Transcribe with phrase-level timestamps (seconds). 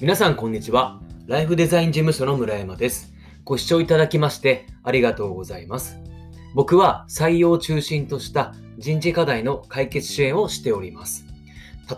[0.00, 1.00] 皆さんこんにちは。
[1.26, 3.12] ライフデザイン事務所の村山です。
[3.42, 5.98] ご視聴いただきましてありがとうございます。
[6.54, 11.26] 僕は採用を中心とした人事課題の解決支援をしております。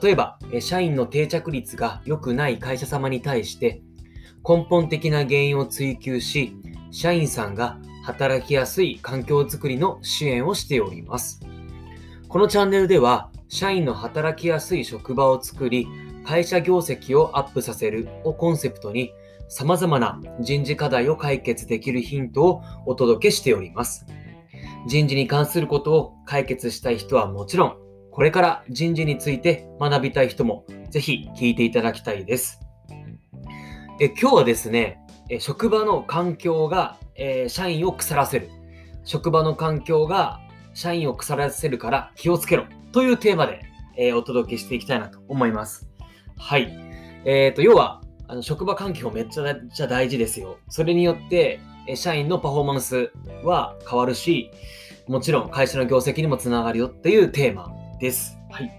[0.02, 3.82] 例えば、社員の定着率が良くない会社様に対して
[4.48, 6.56] 根本的な原因を追求し、
[6.90, 11.42] 社員さんが働きやすい環境づくりの支援をしております。
[12.28, 15.86] このチャンネルでは、社員の働きやすい職場を作り、
[16.24, 19.12] 会社業績をアップさせるをコンセプトに、
[19.48, 24.06] 様々な人事課題を解決できるヒントをお届けしております。
[24.86, 27.76] 人事に関することを解決したい人はもちろん、
[28.10, 32.60] これから人事について学びたい人もぜひ聞いていただきたいです。
[34.00, 34.98] え今日はですね、
[35.38, 38.48] 職場の環境が、えー社員を腐らせる。
[39.04, 40.40] 職場の環境が
[40.74, 43.60] 社員を腐らせるから気をつけろというテーマで、
[43.96, 45.89] えーお届けしていきたいなと思います。
[46.40, 46.74] はい。
[47.24, 50.58] えっ、と、要は、あの職場環境めっちゃちゃ大事ですよ。
[50.68, 51.60] それによって、
[51.94, 53.12] 社員のパフォーマンス
[53.44, 54.50] は変わるし、
[55.06, 57.70] もちろん会社の業績にもつながるよっていうテーマ
[58.00, 58.38] です。
[58.50, 58.70] はい。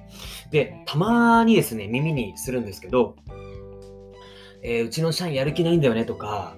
[0.49, 3.15] で、たまにですね、耳にするんですけど、
[4.63, 6.55] えーうちの社員やる気ないんだよねとか、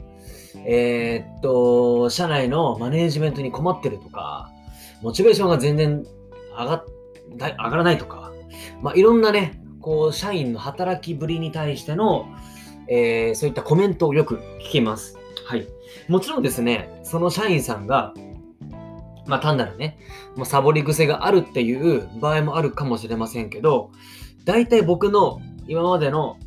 [0.66, 4.52] えーっと、社内のマネージメントに困ってるとか、
[5.02, 6.04] モチベーションが全然
[6.58, 6.86] 上が
[7.38, 8.32] 上がらないとか、
[8.82, 12.26] まあ、いろんなね、こう、社員の働きぶりに対しての、
[12.88, 15.18] えーそういったコメントをよく聞きます。
[15.46, 15.68] はい。
[16.08, 18.14] もちろんですね、その社員さんが、
[19.28, 20.00] まあ単なるね、
[20.36, 23.92] もうサボり癖があるっていう場合もあるかもしれませんけど、
[24.46, 26.38] 大体僕の今までの、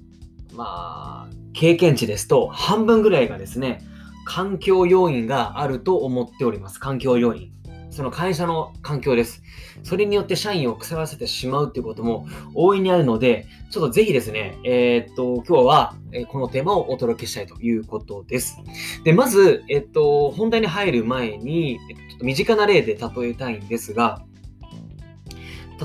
[0.54, 3.82] まあ、経験値ですと、半分ぐらいがですね、
[4.26, 6.78] 環境要因があると思っております。
[6.78, 7.52] 環境要因。
[7.90, 9.42] その会社の環境です。
[9.82, 15.94] それによって社員を腐らせてしまうっていうことも大いにあるので、ちょっとぜひですね、えーっと、今日は、
[16.28, 18.58] このテーマをお届けしたいということです。
[19.04, 21.78] で、まず、えっと、本題に入る前に、
[22.10, 24.22] ちょっと身近な例で例えたいんですが、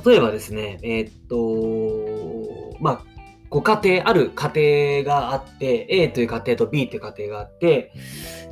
[0.05, 3.05] 例えばですね、えっと、まあ、
[3.49, 7.91] ご家庭、ある家庭があって、A という家庭と B という家庭があって、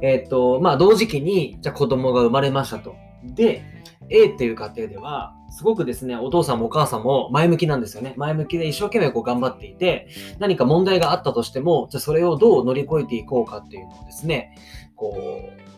[0.02, 2.96] えっと、まあ、同時期に、じゃ子供が生まれましたと。
[3.24, 3.63] で、
[4.09, 8.13] A っていう家庭では、すごくですね、お父さんもお母さんも前向きなんですよね。
[8.18, 10.07] 前向きで一生懸命こう頑張っていて、
[10.40, 14.56] 何か問題があったとしても、じゃあそれをどう乗り越えていこうかっていうのをですね、
[14.96, 15.69] こう、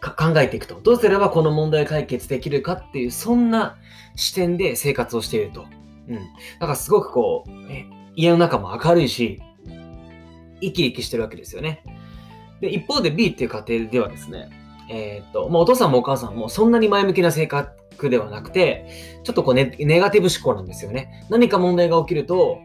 [0.00, 0.80] 考えていくと。
[0.80, 3.76] どうすればこの問題解決できるかっていう、そんな
[4.16, 5.66] 視点で生活をしていると。
[6.08, 6.16] うん。
[6.16, 6.20] だ
[6.60, 9.40] からすごくこう、え家の中も明るいし、
[10.60, 11.82] 生き生きしてるわけですよね。
[12.60, 14.48] で、一方で B っていう家庭ではですね、
[14.92, 18.86] えーっと、まあ、お父さんもお母さんもそんなに前向きな性格ではなくて、
[19.24, 21.26] ちょっとこうネネガティブ思考なんですよね。
[21.30, 22.58] 何か問題が起きると、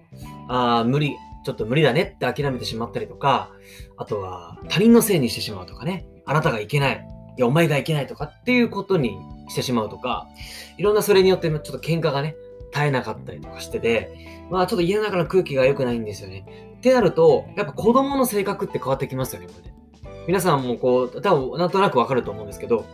[0.50, 1.16] ああ、無理、
[1.46, 3.52] ちょっと無理だねって諦めてしまったりとか、
[3.96, 7.08] あとは他人のせいにしてしまうとかね、あなたがいけない、
[7.38, 9.18] いや、お前がいけないとかっていうことに
[9.48, 10.28] してしまうとか、
[10.78, 12.36] いろんなそれによってちょっと喧嘩がね、
[12.74, 14.12] 絶えなかったりとかしてて、
[14.52, 16.74] まあちょっと家の中の空気が良くないんですよね。
[16.78, 19.77] ってなると、やっぱ子供の性格って変わってきますよね、これね。
[20.28, 22.86] 皆さんもこう、多分なんとなくわかると思うんですけど、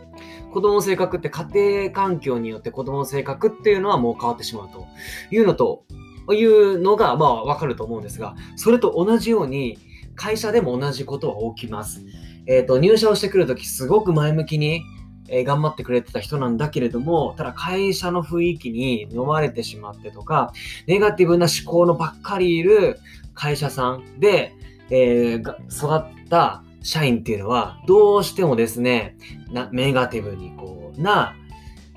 [0.54, 4.86] 子供の性格って家庭環境によって子供の性格っていうのはもう変わってしまうと
[5.32, 5.84] いうのと、
[6.32, 9.78] いうのがまあわかると思うんですが、それと同じように
[10.16, 12.06] 会社でも同じことは起きます。
[12.46, 14.84] えっ、と、入社をしてくるときすごく前向きに、
[15.30, 20.52] え頑張ってくれてた人なんだけれども、ただ会社の雰囲気に飲まれてしまってとか、
[20.86, 23.00] ネガティブな思考のばっかりいる
[23.34, 24.54] 会社さんで、
[24.90, 29.18] えー育った社員っていうのは、どうしてもですね、
[29.52, 31.36] なネガティブにこうな、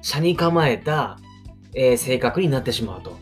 [0.01, 1.19] 社に構えた、
[1.75, 3.19] えー性格になってしまうと。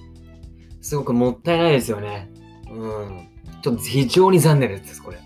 [0.80, 2.30] すごくもったいないですよね。
[2.70, 3.28] うん。
[3.62, 5.18] ちょっと非常に残念です、これ。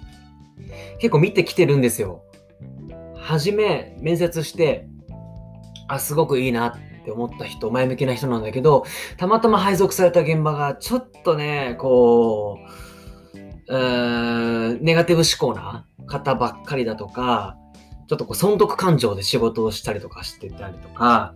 [1.00, 2.22] 結構見てきてるんですよ。
[3.16, 4.88] はじめ、面接して、
[5.88, 8.84] あ、すごくいいなって思った人、前向きな人なんだけど、
[9.16, 12.87] たまたま配属された現場が、ちょっとね、こう、
[13.68, 17.56] うんネガティブ思考な方ばっかりだとか、
[18.08, 21.34] ちょっとこう損得感情で仕事をしたりとかしてたりとか、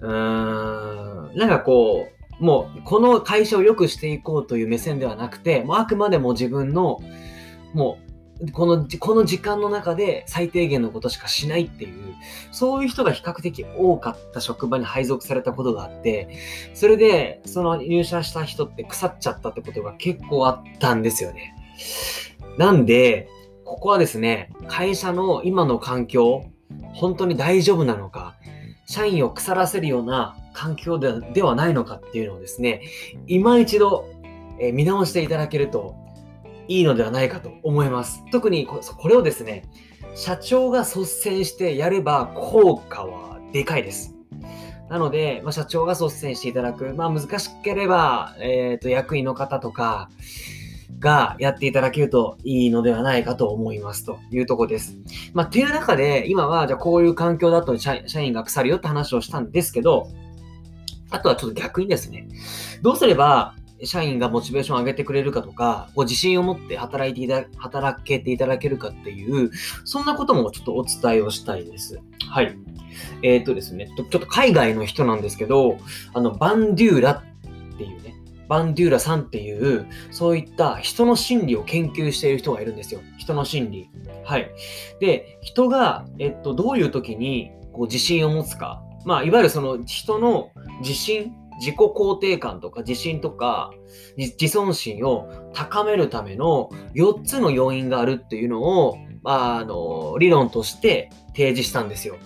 [0.00, 2.08] うーん、なんかこ
[2.40, 7.00] う、もうこの会社を良くしていこうという目線ではなくて、もうあくまでも自分の、
[7.74, 8.05] もう、
[8.52, 12.14] この、この時間の中で最低限のことしかしないっていう、
[12.52, 16.28] そういう人が比較的多かった職場に配属されたことがあって、
[16.74, 21.54] それで、その入社した人って腐っちゃったってことが結構あったんですよね。
[22.58, 23.28] なんで、
[23.64, 26.44] ここはですね、会社の今の環境、
[26.94, 28.36] 本当に大丈夫なのか、
[28.86, 32.82] 社員を腐らせるような環境ではないのかっていうのをですね、
[33.26, 34.08] 今一度、
[34.58, 36.05] え見直していただけると、
[36.68, 38.22] いいのではないかと思います。
[38.30, 39.64] 特にこれをですね、
[40.14, 44.14] 社長が率先してやれば効果はでかいです。
[44.88, 46.94] なので、まあ、社長が率先していただく。
[46.94, 50.08] まあ、難しければ、えっ、ー、と、役員の方とか
[51.00, 54.96] がやっていただけるといいのではないかと思いますというとこです。
[55.34, 60.08] まあ、っていう中で、今は、じゃこういう環境だと社員が腐るよって話をしたんですけど、
[61.10, 62.28] あとはちょっと逆にですね、
[62.82, 63.54] どうすれば
[63.84, 69.50] 社員がモチベーションを上げてくれるかとか、こう自信を持って働いていた、働けていただけるかっていう、
[69.84, 72.00] そんなこともちょっとお伝えをしたいです。
[72.30, 72.56] はい。
[73.22, 75.78] えっ、ー、とですねちょっと海外の人なんですけど、
[76.14, 77.22] あの、バンデューラっ
[77.76, 78.14] ていうね、
[78.48, 83.00] バンデューラさんっていう、そういった人の心理を研究している人がいるんですよ。
[83.18, 83.90] 人の心理。
[84.24, 84.50] はい。
[85.00, 88.82] で、人が、えっと、どういう時にこう自信を持つか。
[89.04, 90.50] まあ、いわゆるその人の
[90.80, 93.70] 自信自己肯定感とか自信とか
[94.16, 102.16] 自尊心を高めるための4つの要因があるっていうのを、あの、理論として提示したんですよ。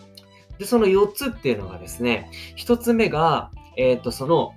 [0.58, 4.52] で、その4つっていうのがですね、1つ目が、えっ、ー、と、その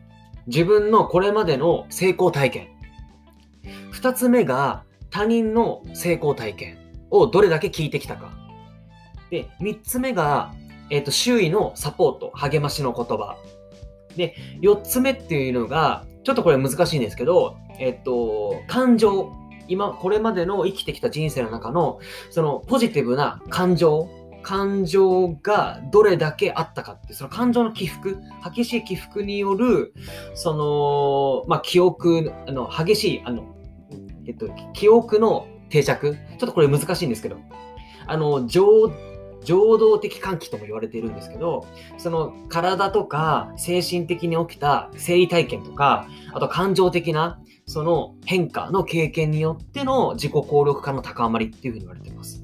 [0.47, 2.67] 自分のこれまでの成功体験。
[3.93, 6.77] 2つ目が他人の成功体験
[7.09, 8.31] をどれだけ聞いてきたか。
[9.29, 10.53] で、3つ目が、
[10.89, 13.37] えっ、ー、と、周囲のサポート、励ましの言葉。
[14.15, 19.31] で、4つ目っていうのが、ちょっとこれ難しいんですけど、えっと、感情。
[19.69, 21.99] 今、これまでの生きてきた人生の中の、
[22.31, 24.09] そのポジティブな感情、
[24.43, 29.93] 感情がどれだけあったかって、その感情の起伏、激しい起伏による、
[30.35, 33.55] その、まあ、記憶、の、激しい、あの、
[34.27, 36.13] えっと、記憶の定着。
[36.13, 37.37] ちょっとこれ難しいんですけど、
[38.05, 38.91] あの、情
[39.43, 41.65] 情動的喚起とも言われているんですけど、
[41.97, 52.42] その体とか精神的に起きた生理体験とか、あと感情的なその変化の経験によっての自己効力感の高まりっていうふうに言われています。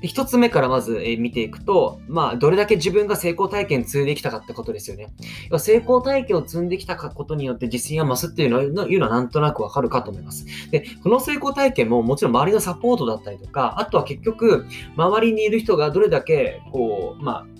[0.00, 5.12] で一つ目からまず、え見ていくと、まあ、どれだけ自分が成功体験積んできたかってことですよね。
[5.58, 10.46] 成功体験を積んできたことによって自信が増すっていうのはいうのはなんとなくわかるかと思います。
[10.70, 14.66] で、この成功体験ももちろん周りのサポートだったりとか、あとは結局、
[14.96, 17.57] 周りにいる人がどれだけ、こう、まあ、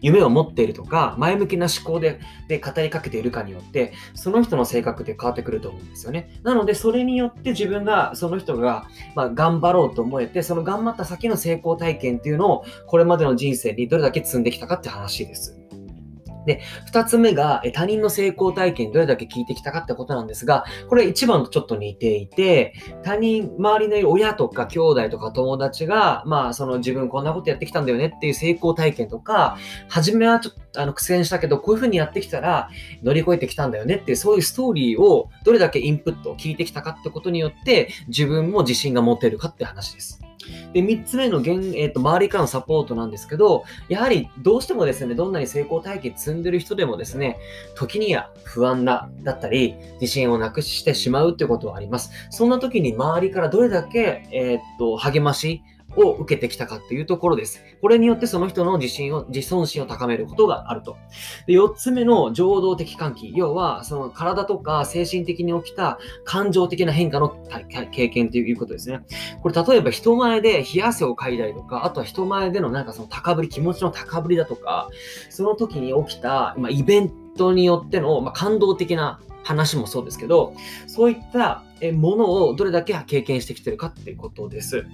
[0.00, 6.40] 夢を持っているとか、前向きな思考でで語りかけているかによって、その人の性格って変わってくると思うんですよね。
[6.42, 15.57] なので、それによって自分が、その人が、まあ、頑張ろうと思えて、その頑張った先の成功体験っていうのを、これまでの人生にどれだけ積んできたかって話です。
[16.48, 22.72] で、二つ目が、他人の成功体験どれだけ聞いてきたかってことなんですが、これ一番とちょっと似ていて、
[23.02, 29.58] 他人、周りの親とか兄弟とか友達が、まあ、その自分こんなことやってきたんだよねっていう成功体験とか、
[29.88, 32.70] 初めはちょっとあの苦戦したけど、こういうふうにやってきたら
[33.02, 40.27] 乗り越えてきたんだよねっていう、そういうストーリーをどれだけインプットを、聞いてきたかってことによって、自分も自信が持てるかって話です。
[40.72, 47.38] で、3つ目の現、えーと、周りからのサポートなんですけど、やはりどうしてもですね、どんなに成功体験積んでる人でもですね、
[47.74, 52.10] 時には不安だだったり、自信をなくしてしまうってことはあります。
[52.30, 55.62] そんな時に周りからどれだけ、えー、と、励まし、
[55.98, 57.62] を受けてきたかっていうところです。
[57.80, 60.96] これによってその人の自信を、自尊心を高めることがあると。
[61.46, 63.32] で4つ目の情動的喚起。
[63.34, 67.36] 要は、その体とか精神的に起きた感情的な変化の
[67.90, 69.00] 経験ということですね。
[69.42, 74.88] これ例えば人前で冷や汗をかいたりとか、あとは人前でのなんかその高ぶり、気持ちの高ぶりだとか、
[75.30, 80.54] その時に起きた、まあ、イベントによっての、まあ、感動的な話もそうですけど、
[80.86, 81.62] そういった
[81.94, 84.84] ものをどれだけ経験してきてるかっていうことです。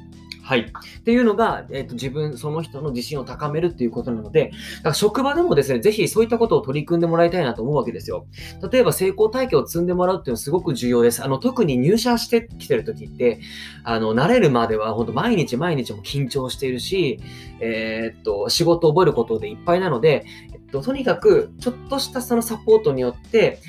[0.44, 0.60] はい。
[0.60, 8.26] っていうのが、えっ、ー、と、自分、その人の自信を高めるっていうことなので、だから職場でもですね、ぜひそういったことを取り組んでもらいたいなと思うわけですよ。
[8.70, 11.24] 例えば成功体験を積んでもらうっていうのはすごく重要です。
[11.24, 13.40] あの、特に入社してきてる時って、
[13.84, 17.20] あの、慣れるまでは本当毎日毎日も緊張しているし、
[17.60, 23.60] えー、っと、仕事を覚えることでいっぱいなので、えっと、とにかく、ちょっとしたそのサポートによって、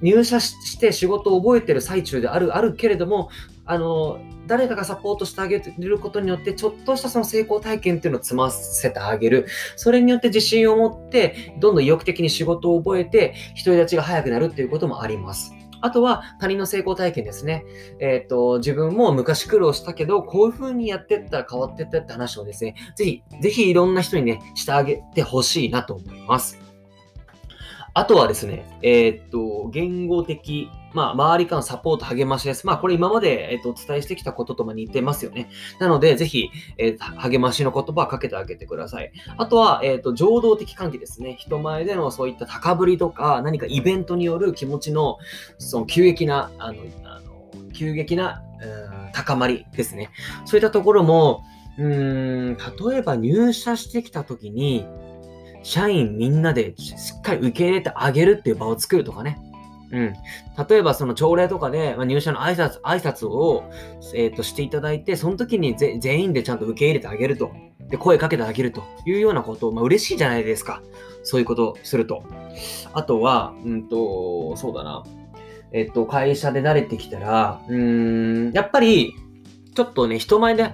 [0.00, 3.30] 入社して仕事を覚えてる最中である、あるけれども、
[3.68, 9.46] あの、誰かがサポートしてあげることによって、ちょっとしたその成功体験っていうのを積ませてあげる。
[9.76, 15.52] それによって自信を持って、どんどん意欲的に仕事を覚えて、独り立ちが早くなるっていうこともあります。
[15.80, 17.64] あとは他人の成功体験ですね。
[18.00, 26.58] えっ、ー、と、自分も昔苦労したけど、こういう風にやってったら変わってったって話をですね、ぜひ、ぜひいろんな人にね、してあげてほしいなと思います。
[27.94, 32.66] あとはですね、えー、っと、言語的、まあ、周りからのサポート、励ましです。
[32.66, 35.50] まあ、これ今まで、えっと、お伝えしてきたこととも似てますよね。
[35.78, 39.12] なので、ぜひ、えー、励ましの言葉をかけてあげてください。
[39.36, 41.36] あとは、えっと、情動的関係ですね。
[41.38, 45.18] 人前でのそういった高ぶりとか、何かイベントによる気持ちの、
[45.58, 48.42] その急激な、あの、あの急激な、
[49.12, 50.10] 高まりですね。
[50.44, 51.44] そういったところも、
[51.78, 52.56] うーん、
[52.90, 54.84] 例えば入社してきた時に、
[55.62, 59.38] 社員みんなでしっかり受け入れてあげるっていう場を作るとかね。
[59.90, 60.14] うん。
[60.68, 63.64] 例えばその朝礼とかで、まあ、入社の挨拶、挨拶を、
[64.14, 67.50] えーと、していただいて、その時に全員でちゃんと受け入れてあげると。
[67.88, 70.82] で、声かけてあげるというようなことを、まあ、嬉しいじゃないですか。
[71.22, 72.22] そういうことをすると。
[72.92, 75.04] あとは、うんと、そうだな。
[75.72, 79.14] えっと、会社で慣れてきたら、うん、やっぱり、
[79.74, 80.72] ちょっとね、人前で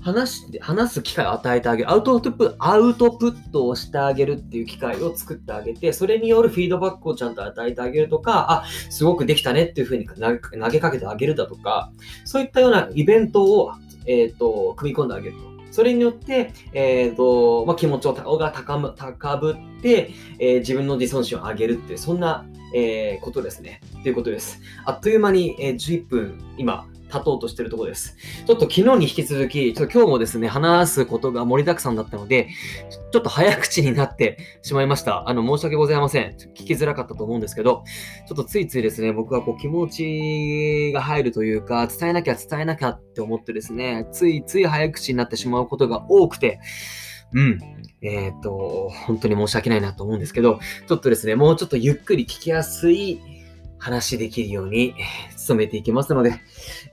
[0.00, 1.90] 話して、話す機会を与えてあげる。
[1.90, 11.92] アウトプット、アウトプットをしてあげるっていう機会を作ってあげて、それによるフィードバックをちゃんと与えてあげるとか、あ、すごくできたねっていうふうに投げかけてあげるだとか、
[12.24, 13.72] そういったようなイベントを、
[14.06, 15.48] えっ、ー、と、組み込んであげると。
[15.70, 23.80] それによって、えっ、ー、と、まあ、気持ちをが高む高ぶって、えー、自分の自尊心を上げるっていう、そんな、えー、ことですね。
[24.02, 24.60] ということです。
[24.84, 28.16] あっという間に、えー、11分、今、立とうとしてるところです。
[28.46, 32.48] ちょっと昨日に引き続き、ちょっと今日もですね、話すことが盛りだくさんだったので、
[33.10, 35.28] ちょっと早口になってしまいました。
[35.28, 36.36] あの、申し訳ございません。
[36.54, 37.84] 聞きづらかったと思うんですけど、
[38.28, 46.60] ちょっとついついですね、僕はこう気持ちが入るというか、伝えなきゃ伝えなきゃって思ってですね、ついつい早口になってしまうことが多くて、
[47.32, 47.58] うん。
[48.00, 53.20] えっ、ー、と、本当に申し訳ないなと思うんですけど、ちょっとですね、もうちょっとゆっくり聞きやすい
[53.78, 54.94] 話できるように
[55.48, 56.40] 努めていきますので、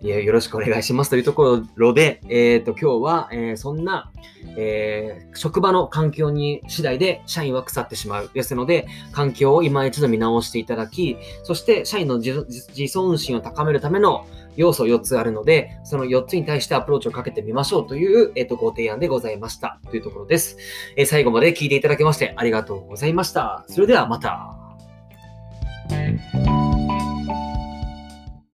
[0.02, 4.12] よろしくお願いしますというところで、えっ、ー、と、今日は、えー、そんな、
[4.56, 8.30] えー、職場の環境に次第で社員は腐ってしまう。
[8.34, 14.26] ですので、環境を今一度見直していただき、そして社員の自尊心を高めるための
[14.56, 19.80] 要素4つあるので、その4つに対してアプローチをかけてみましょうという、えっ、と、ご提案でございました。
[19.90, 20.58] というところです。
[20.96, 23.66] え最後まで聞いていただきましてありがとうございました。
[23.68, 24.56] それではまた。